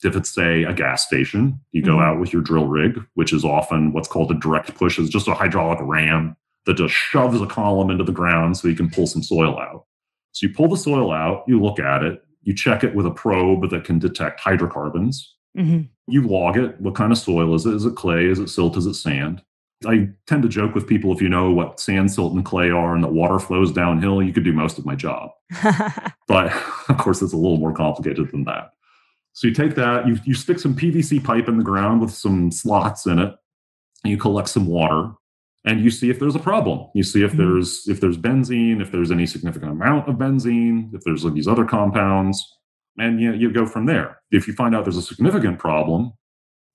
[0.03, 2.01] If it's, say, a gas station, you go mm-hmm.
[2.01, 5.29] out with your drill rig, which is often what's called a direct push, is just
[5.29, 9.07] a hydraulic ram that just shoves a column into the ground so you can pull
[9.07, 9.85] some soil out.
[10.33, 13.11] So you pull the soil out, you look at it, you check it with a
[13.11, 15.37] probe that can detect hydrocarbons.
[15.59, 15.83] Mm-hmm.
[16.11, 16.81] You log it.
[16.81, 17.75] What kind of soil is it?
[17.75, 18.27] Is it clay?
[18.27, 18.77] Is it silt?
[18.77, 19.43] Is it sand?
[19.87, 22.95] I tend to joke with people if you know what sand, silt, and clay are
[22.95, 25.31] and the water flows downhill, you could do most of my job.
[26.29, 26.53] but
[26.89, 28.73] of course, it's a little more complicated than that.
[29.33, 32.51] So you take that, you, you stick some PVC pipe in the ground with some
[32.51, 33.35] slots in it,
[34.05, 35.13] and you collect some water
[35.65, 36.89] and you see if there's a problem.
[36.95, 37.55] You see if mm-hmm.
[37.55, 41.49] there's if there's benzene, if there's any significant amount of benzene, if there's like these
[41.49, 42.57] other compounds
[42.99, 44.21] and you, you go from there.
[44.31, 46.13] If you find out there's a significant problem,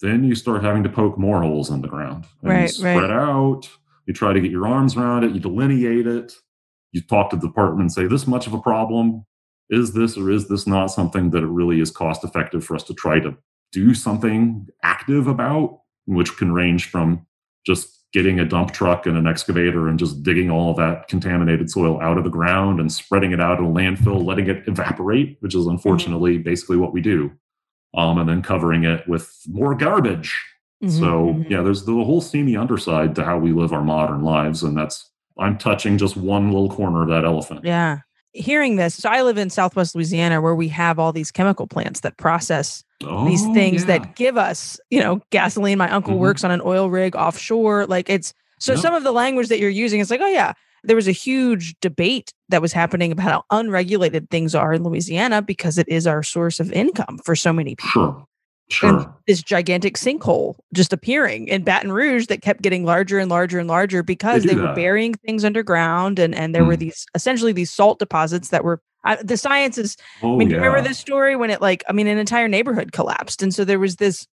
[0.02, 2.26] then you start having to poke more holes in the ground.
[2.42, 3.12] And right, you spread right.
[3.12, 3.70] out.
[4.06, 5.32] You try to get your arms around it.
[5.32, 6.34] You delineate it.
[6.92, 9.26] You talk to the department and say, this much of a problem.
[9.70, 12.84] Is this or is this not something that it really is cost effective for us
[12.84, 13.36] to try to
[13.72, 17.26] do something active about, which can range from
[17.66, 21.70] just getting a dump truck and an excavator and just digging all of that contaminated
[21.70, 25.36] soil out of the ground and spreading it out in a landfill, letting it evaporate,
[25.42, 26.44] which is unfortunately mm-hmm.
[26.44, 27.30] basically what we do,
[27.94, 30.42] um, and then covering it with more garbage.
[30.82, 30.98] Mm-hmm.
[30.98, 31.52] So mm-hmm.
[31.52, 35.12] yeah, there's the whole seamy underside to how we live our modern lives, and that's
[35.38, 37.66] I'm touching just one little corner of that elephant.
[37.66, 38.00] Yeah.
[38.36, 42.02] Hearing this, so I live in Southwest Louisiana where we have all these chemical plants
[42.02, 44.00] that process oh, these things yeah.
[44.00, 45.78] that give us, you know, gasoline.
[45.78, 46.22] My uncle mm-hmm.
[46.22, 47.86] works on an oil rig offshore.
[47.86, 48.82] Like it's so yep.
[48.82, 51.76] some of the language that you're using is like, oh yeah, there was a huge
[51.80, 56.22] debate that was happening about how unregulated things are in Louisiana because it is our
[56.22, 57.90] source of income for so many people.
[57.90, 58.28] Sure.
[58.70, 58.98] Sure.
[58.98, 63.60] And this gigantic sinkhole just appearing in Baton Rouge that kept getting larger and larger
[63.60, 66.68] and larger because they, they were burying things underground and and there mm.
[66.68, 69.96] were these essentially these salt deposits that were I, the science is.
[70.22, 70.58] Oh, I mean, yeah.
[70.58, 73.80] remember this story when it like I mean, an entire neighborhood collapsed, and so there
[73.80, 74.28] was this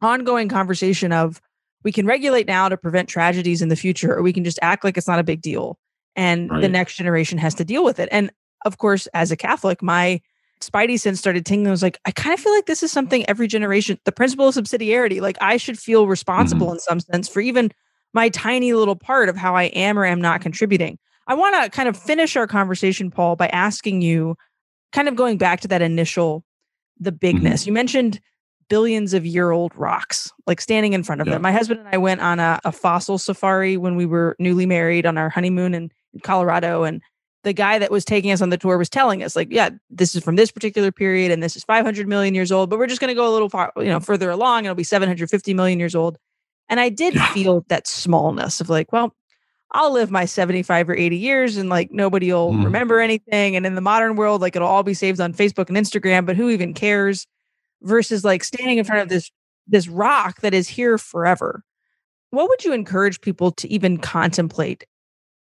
[0.00, 1.40] ongoing conversation of
[1.84, 4.82] we can regulate now to prevent tragedies in the future, or we can just act
[4.82, 5.78] like it's not a big deal,
[6.16, 6.62] and right.
[6.62, 8.08] the next generation has to deal with it.
[8.10, 8.30] And
[8.64, 10.20] of course, as a Catholic, my
[10.60, 11.68] spidey sense started tingling.
[11.68, 13.98] I was like, I kind of feel like this is something every generation.
[14.04, 16.74] The principle of subsidiarity, like I should feel responsible mm-hmm.
[16.74, 17.70] in some sense for even
[18.14, 20.98] my tiny little part of how I am or am not contributing.
[21.26, 24.36] I want to kind of finish our conversation, Paul, by asking you,
[24.92, 26.42] kind of going back to that initial,
[26.98, 27.62] the bigness.
[27.62, 27.68] Mm-hmm.
[27.68, 28.20] You mentioned
[28.70, 31.34] billions of year old rocks, like standing in front of Yeah.
[31.34, 31.42] them.
[31.42, 35.06] My husband and I went on a, a fossil safari when we were newly married
[35.06, 36.84] on our honeymoon in, in Colorado.
[36.84, 37.02] And
[37.44, 40.14] the guy that was taking us on the tour was telling us, like, yeah, this
[40.14, 43.00] is from this particular period and this is 500 million years old, but we're just
[43.00, 44.64] going to go a little far, you know, further along.
[44.64, 46.18] It'll be 750 million years old.
[46.68, 47.32] And I did Yeah.
[47.32, 49.14] feel that smallness of like, well,
[49.72, 52.64] I'll live my 75 or 80 years and like nobody will Mhm.
[52.64, 53.54] remember anything.
[53.54, 56.36] And in the modern world, like it'll all be saved on Facebook and Instagram, but
[56.36, 57.26] who even cares?
[57.82, 59.30] Versus like standing in front of this
[59.68, 61.62] this rock that is here forever.
[62.30, 64.84] What would you encourage people to even contemplate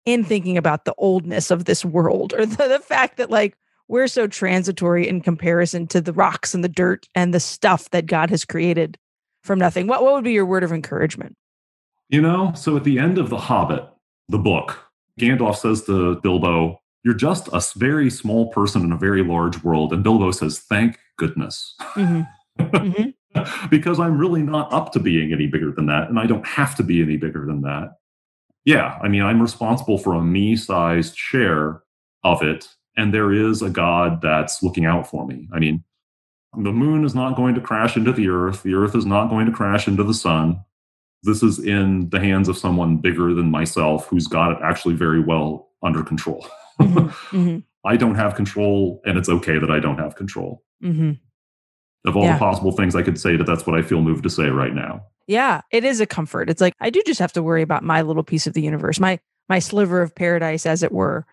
[0.05, 4.07] in thinking about the oldness of this world or the, the fact that like we're
[4.07, 8.29] so transitory in comparison to the rocks and the dirt and the stuff that God
[8.29, 8.97] has created
[9.43, 9.87] from nothing?
[9.87, 11.35] What what would be your word of encouragement?
[12.09, 13.87] You know, so at the end of The Hobbit,
[14.29, 14.79] the book,
[15.19, 19.93] Gandalf says to Bilbo, You're just a very small person in a very large world.
[19.93, 21.75] And Bilbo says, Thank goodness.
[21.95, 22.27] Mhm.
[22.59, 23.13] Mhm.
[23.71, 26.07] because I'm really not up to being any bigger than that.
[26.07, 27.95] And I don't have to be any bigger than that.
[28.65, 31.82] Yeah, I mean, I'm responsible for a me sized share
[32.23, 32.67] of it.
[32.95, 35.47] And there is a God that's looking out for me.
[35.54, 35.84] I mean,
[36.56, 39.47] the moon is not going to crash into the earth, the earth is not going
[39.47, 40.60] to crash into the sun.
[41.23, 45.19] This is in the hands of someone bigger than myself who's got it actually very
[45.21, 46.45] well under control.
[46.80, 47.10] Mhm.
[47.32, 47.63] Mhm.
[47.86, 50.63] I don't have control, and it's okay that I don't have control.
[50.84, 51.19] Mhm.
[52.06, 52.34] Of all Yeah.
[52.34, 54.73] the possible things I could say, that that's what I feel moved to say right
[54.73, 55.02] now.
[55.27, 56.49] Yeah, it is a comfort.
[56.49, 58.99] It's like I do just have to worry about my little piece of the universe,
[58.99, 61.25] my my sliver of paradise, as it were,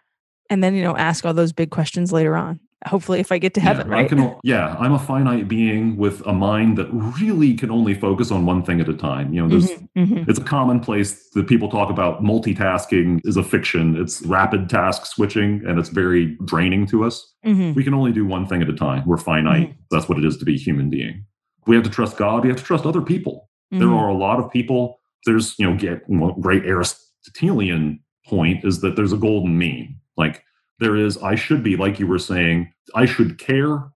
[0.49, 2.61] and then you know ask all those big questions later on.
[2.87, 4.09] Hopefully, if I get to heaven, yeah, I right?
[4.09, 6.89] can, yeah, I'm a finite being with a mind that
[7.21, 9.35] really can only focus on one thing at a time.
[9.35, 10.29] You know, there's Mhm, mhm.
[10.31, 13.97] it's a commonplace that people talk about multitasking is a fiction.
[13.97, 17.35] It's rapid task switching and it's very draining to us.
[17.45, 17.75] Mhm.
[17.75, 19.03] We can only do one thing at a time.
[19.05, 19.75] We're finite.
[19.91, 21.25] That's what it is to be a human being.
[21.67, 22.45] We have to trust God.
[22.45, 23.50] We have to trust other people.
[23.71, 23.97] There Mhm.
[23.99, 25.01] are a lot of people.
[25.27, 26.03] There's, you know, get
[26.41, 30.01] great Aristotelian point is that there's a golden mean.
[30.17, 30.43] Like
[30.79, 33.91] there is, I should be, like you were saying, I should care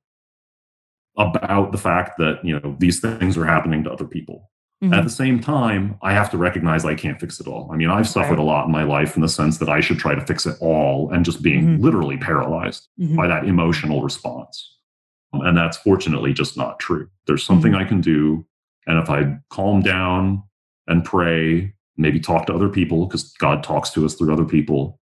[1.16, 4.50] about the fact that, you know, these things are happening to other people.
[4.82, 5.04] At Mhm.
[5.04, 7.70] the same time, I have to recognize I can't fix it all.
[7.72, 8.38] I mean, I've suffered Right.
[8.38, 10.56] a lot in my life in the sense that I should try to fix it
[10.60, 11.82] all and just being Mhm.
[11.82, 13.16] literally paralyzed Mhm.
[13.16, 14.76] by that emotional response.
[15.32, 17.08] And that's fortunately just not true.
[17.26, 17.78] There's something Mhm.
[17.78, 18.44] I can do.
[18.87, 20.42] And if I calm down
[20.87, 25.01] and pray, maybe talk to other people, because God talks to us through other people,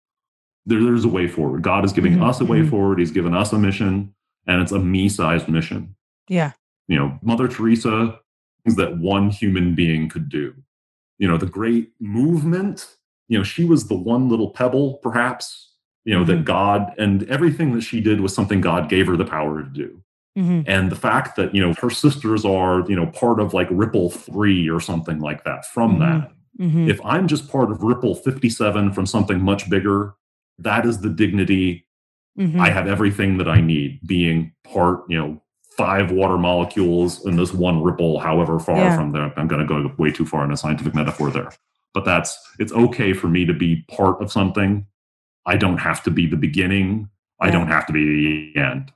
[0.65, 1.63] there, there's a way forward.
[1.63, 2.23] God is giving Mhm.
[2.27, 2.69] us a way Mhm.
[2.69, 2.99] forward.
[2.99, 4.13] He's given us a mission,
[4.45, 5.95] and it's a me sized mission.
[6.27, 6.51] Yeah.
[6.87, 8.19] You know, Mother Teresa,
[8.63, 10.53] things that one human being could do.
[11.17, 15.73] You know, the great movement, you know, she was the one little pebble, perhaps,
[16.05, 16.27] you know, Mhm.
[16.27, 19.69] that God and everything that she did was something God gave her the power to
[19.69, 20.03] do.
[20.37, 20.63] Mhm.
[20.67, 24.09] And the fact that, you know, her sisters are, you know, part of like Ripple
[24.09, 25.99] 3 or something like that from Mhm.
[25.99, 26.31] that.
[26.59, 26.87] Mhm.
[26.89, 30.13] If I'm just part of Ripple 57 from something much bigger,
[30.59, 31.85] that is the dignity.
[32.57, 35.41] I have everything that I need, being part, you know,
[35.77, 38.95] five water molecules in this one ripple, however far Yeah.
[38.95, 39.31] from there.
[39.37, 41.49] I'm going to go way too far in a scientific metaphor there.
[41.93, 44.85] But that's, it's okay for me to be part of something.
[45.45, 47.09] I don't have to be the beginning.
[47.39, 48.91] I don't have to be the end.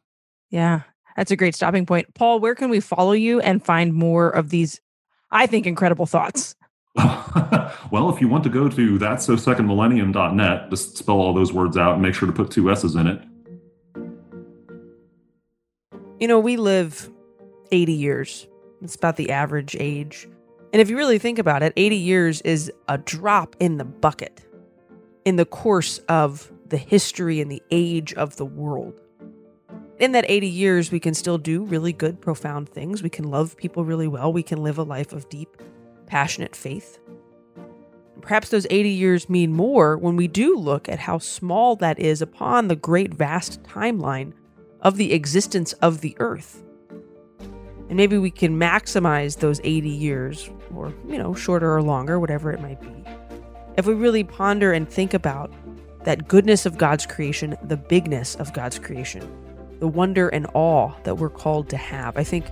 [0.49, 0.81] Yeah,
[1.15, 2.13] that's a great stopping point.
[2.13, 4.81] Paul, where can we follow you and find more of these,
[5.31, 6.55] I think, incredible thoughts?
[7.91, 11.51] well, if you want to go to that's so second millennium.net, just spell all those
[11.51, 13.21] words out and make sure to put two S's in it.
[16.19, 17.11] You know, we live
[17.71, 18.47] 80 years.
[18.81, 20.27] It's about the average age.
[20.71, 24.45] And if you really think about it, 80 years is a drop in the bucket
[25.25, 29.01] in the course of the history and the age of the world.
[29.97, 33.01] In that 80 years, we can still do really good, profound things.
[33.01, 34.33] We can love people really well.
[34.33, 35.55] We can live a life of deep,
[36.05, 36.99] passionate faith.
[38.21, 42.21] Perhaps those 80 years mean more when we do look at how small that is
[42.21, 44.33] upon the great, vast timeline
[44.81, 46.61] of the existence of the earth.
[47.87, 52.51] And maybe we can maximize those 80 years, or, you know, shorter or longer, whatever
[52.51, 53.03] it might be.
[53.77, 55.53] If we really ponder and think about
[56.03, 59.44] that goodness of God's creation, the bigness of God's creation,
[59.85, 62.17] the wonder and awe that we're called to have.
[62.17, 62.47] I think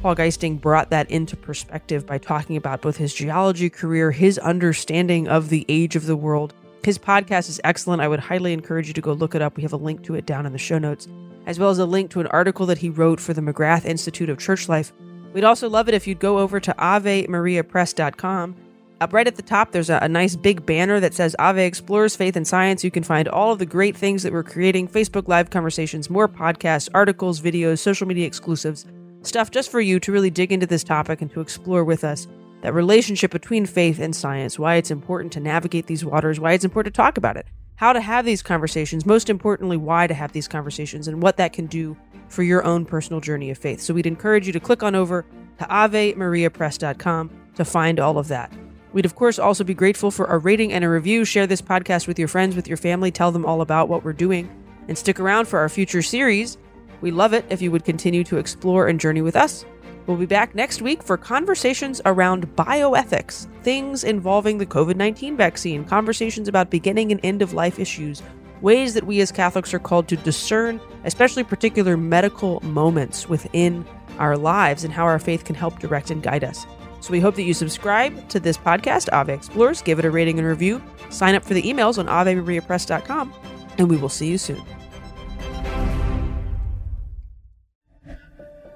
[0.00, 5.26] Paul Giesting brought that into perspective by talking about both his geology career, his understanding
[5.26, 6.54] of the age of the world.
[6.84, 8.02] His podcast is excellent.
[8.02, 9.56] I would highly encourage you to go look it up.
[9.56, 11.08] We have a link to it down in the show notes,
[11.44, 14.30] as well as a link to an article that he wrote for the McGrath Institute
[14.30, 14.92] of Church Life.
[15.32, 18.54] We'd also love it if you'd go over to AveMariaPress.com.
[19.00, 22.14] Up right at the top, there's a, a nice big banner that says Ave Explores
[22.14, 22.84] Faith and Science.
[22.84, 26.28] You can find all of the great things that we're creating Facebook Live conversations, more
[26.28, 28.84] podcasts, articles, videos, social media exclusives,
[29.22, 32.28] stuff just for you to really dig into this topic and to explore with us
[32.60, 36.66] that relationship between faith and science, why it's important to navigate these waters, why it's
[36.66, 37.46] important to talk about it,
[37.76, 41.54] how to have these conversations, most importantly, why to have these conversations, and what that
[41.54, 41.96] can do
[42.28, 43.80] for your own personal journey of faith.
[43.80, 45.24] So we'd encourage you to click on over
[45.58, 48.52] to AveMariaPress.com to find all of that.
[48.92, 51.24] We'd, of course, also be grateful for a rating and a review.
[51.24, 53.10] Share this podcast with your friends, with your family.
[53.10, 54.50] Tell them all about what we're doing.
[54.88, 56.58] And stick around for our future series.
[57.00, 59.64] We love it if you would continue to explore and journey with us.
[60.06, 65.84] We'll be back next week for conversations around bioethics, things involving the COVID 19 vaccine,
[65.84, 68.22] conversations about beginning and end of life issues,
[68.60, 73.86] ways that we as Catholics are called to discern, especially particular medical moments within
[74.18, 76.66] our lives, and how our faith can help direct and guide us.
[77.00, 80.38] So we hope that you subscribe to this podcast, Ave Explores, give it a rating
[80.38, 83.34] and review, sign up for the emails on AveMariaPress.com,
[83.78, 84.62] and we will see you soon.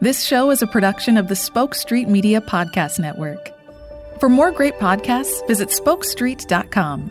[0.00, 3.50] This show is a production of the Spoke Street Media Podcast Network.
[4.20, 7.10] For more great podcasts, visit spokestreet.com.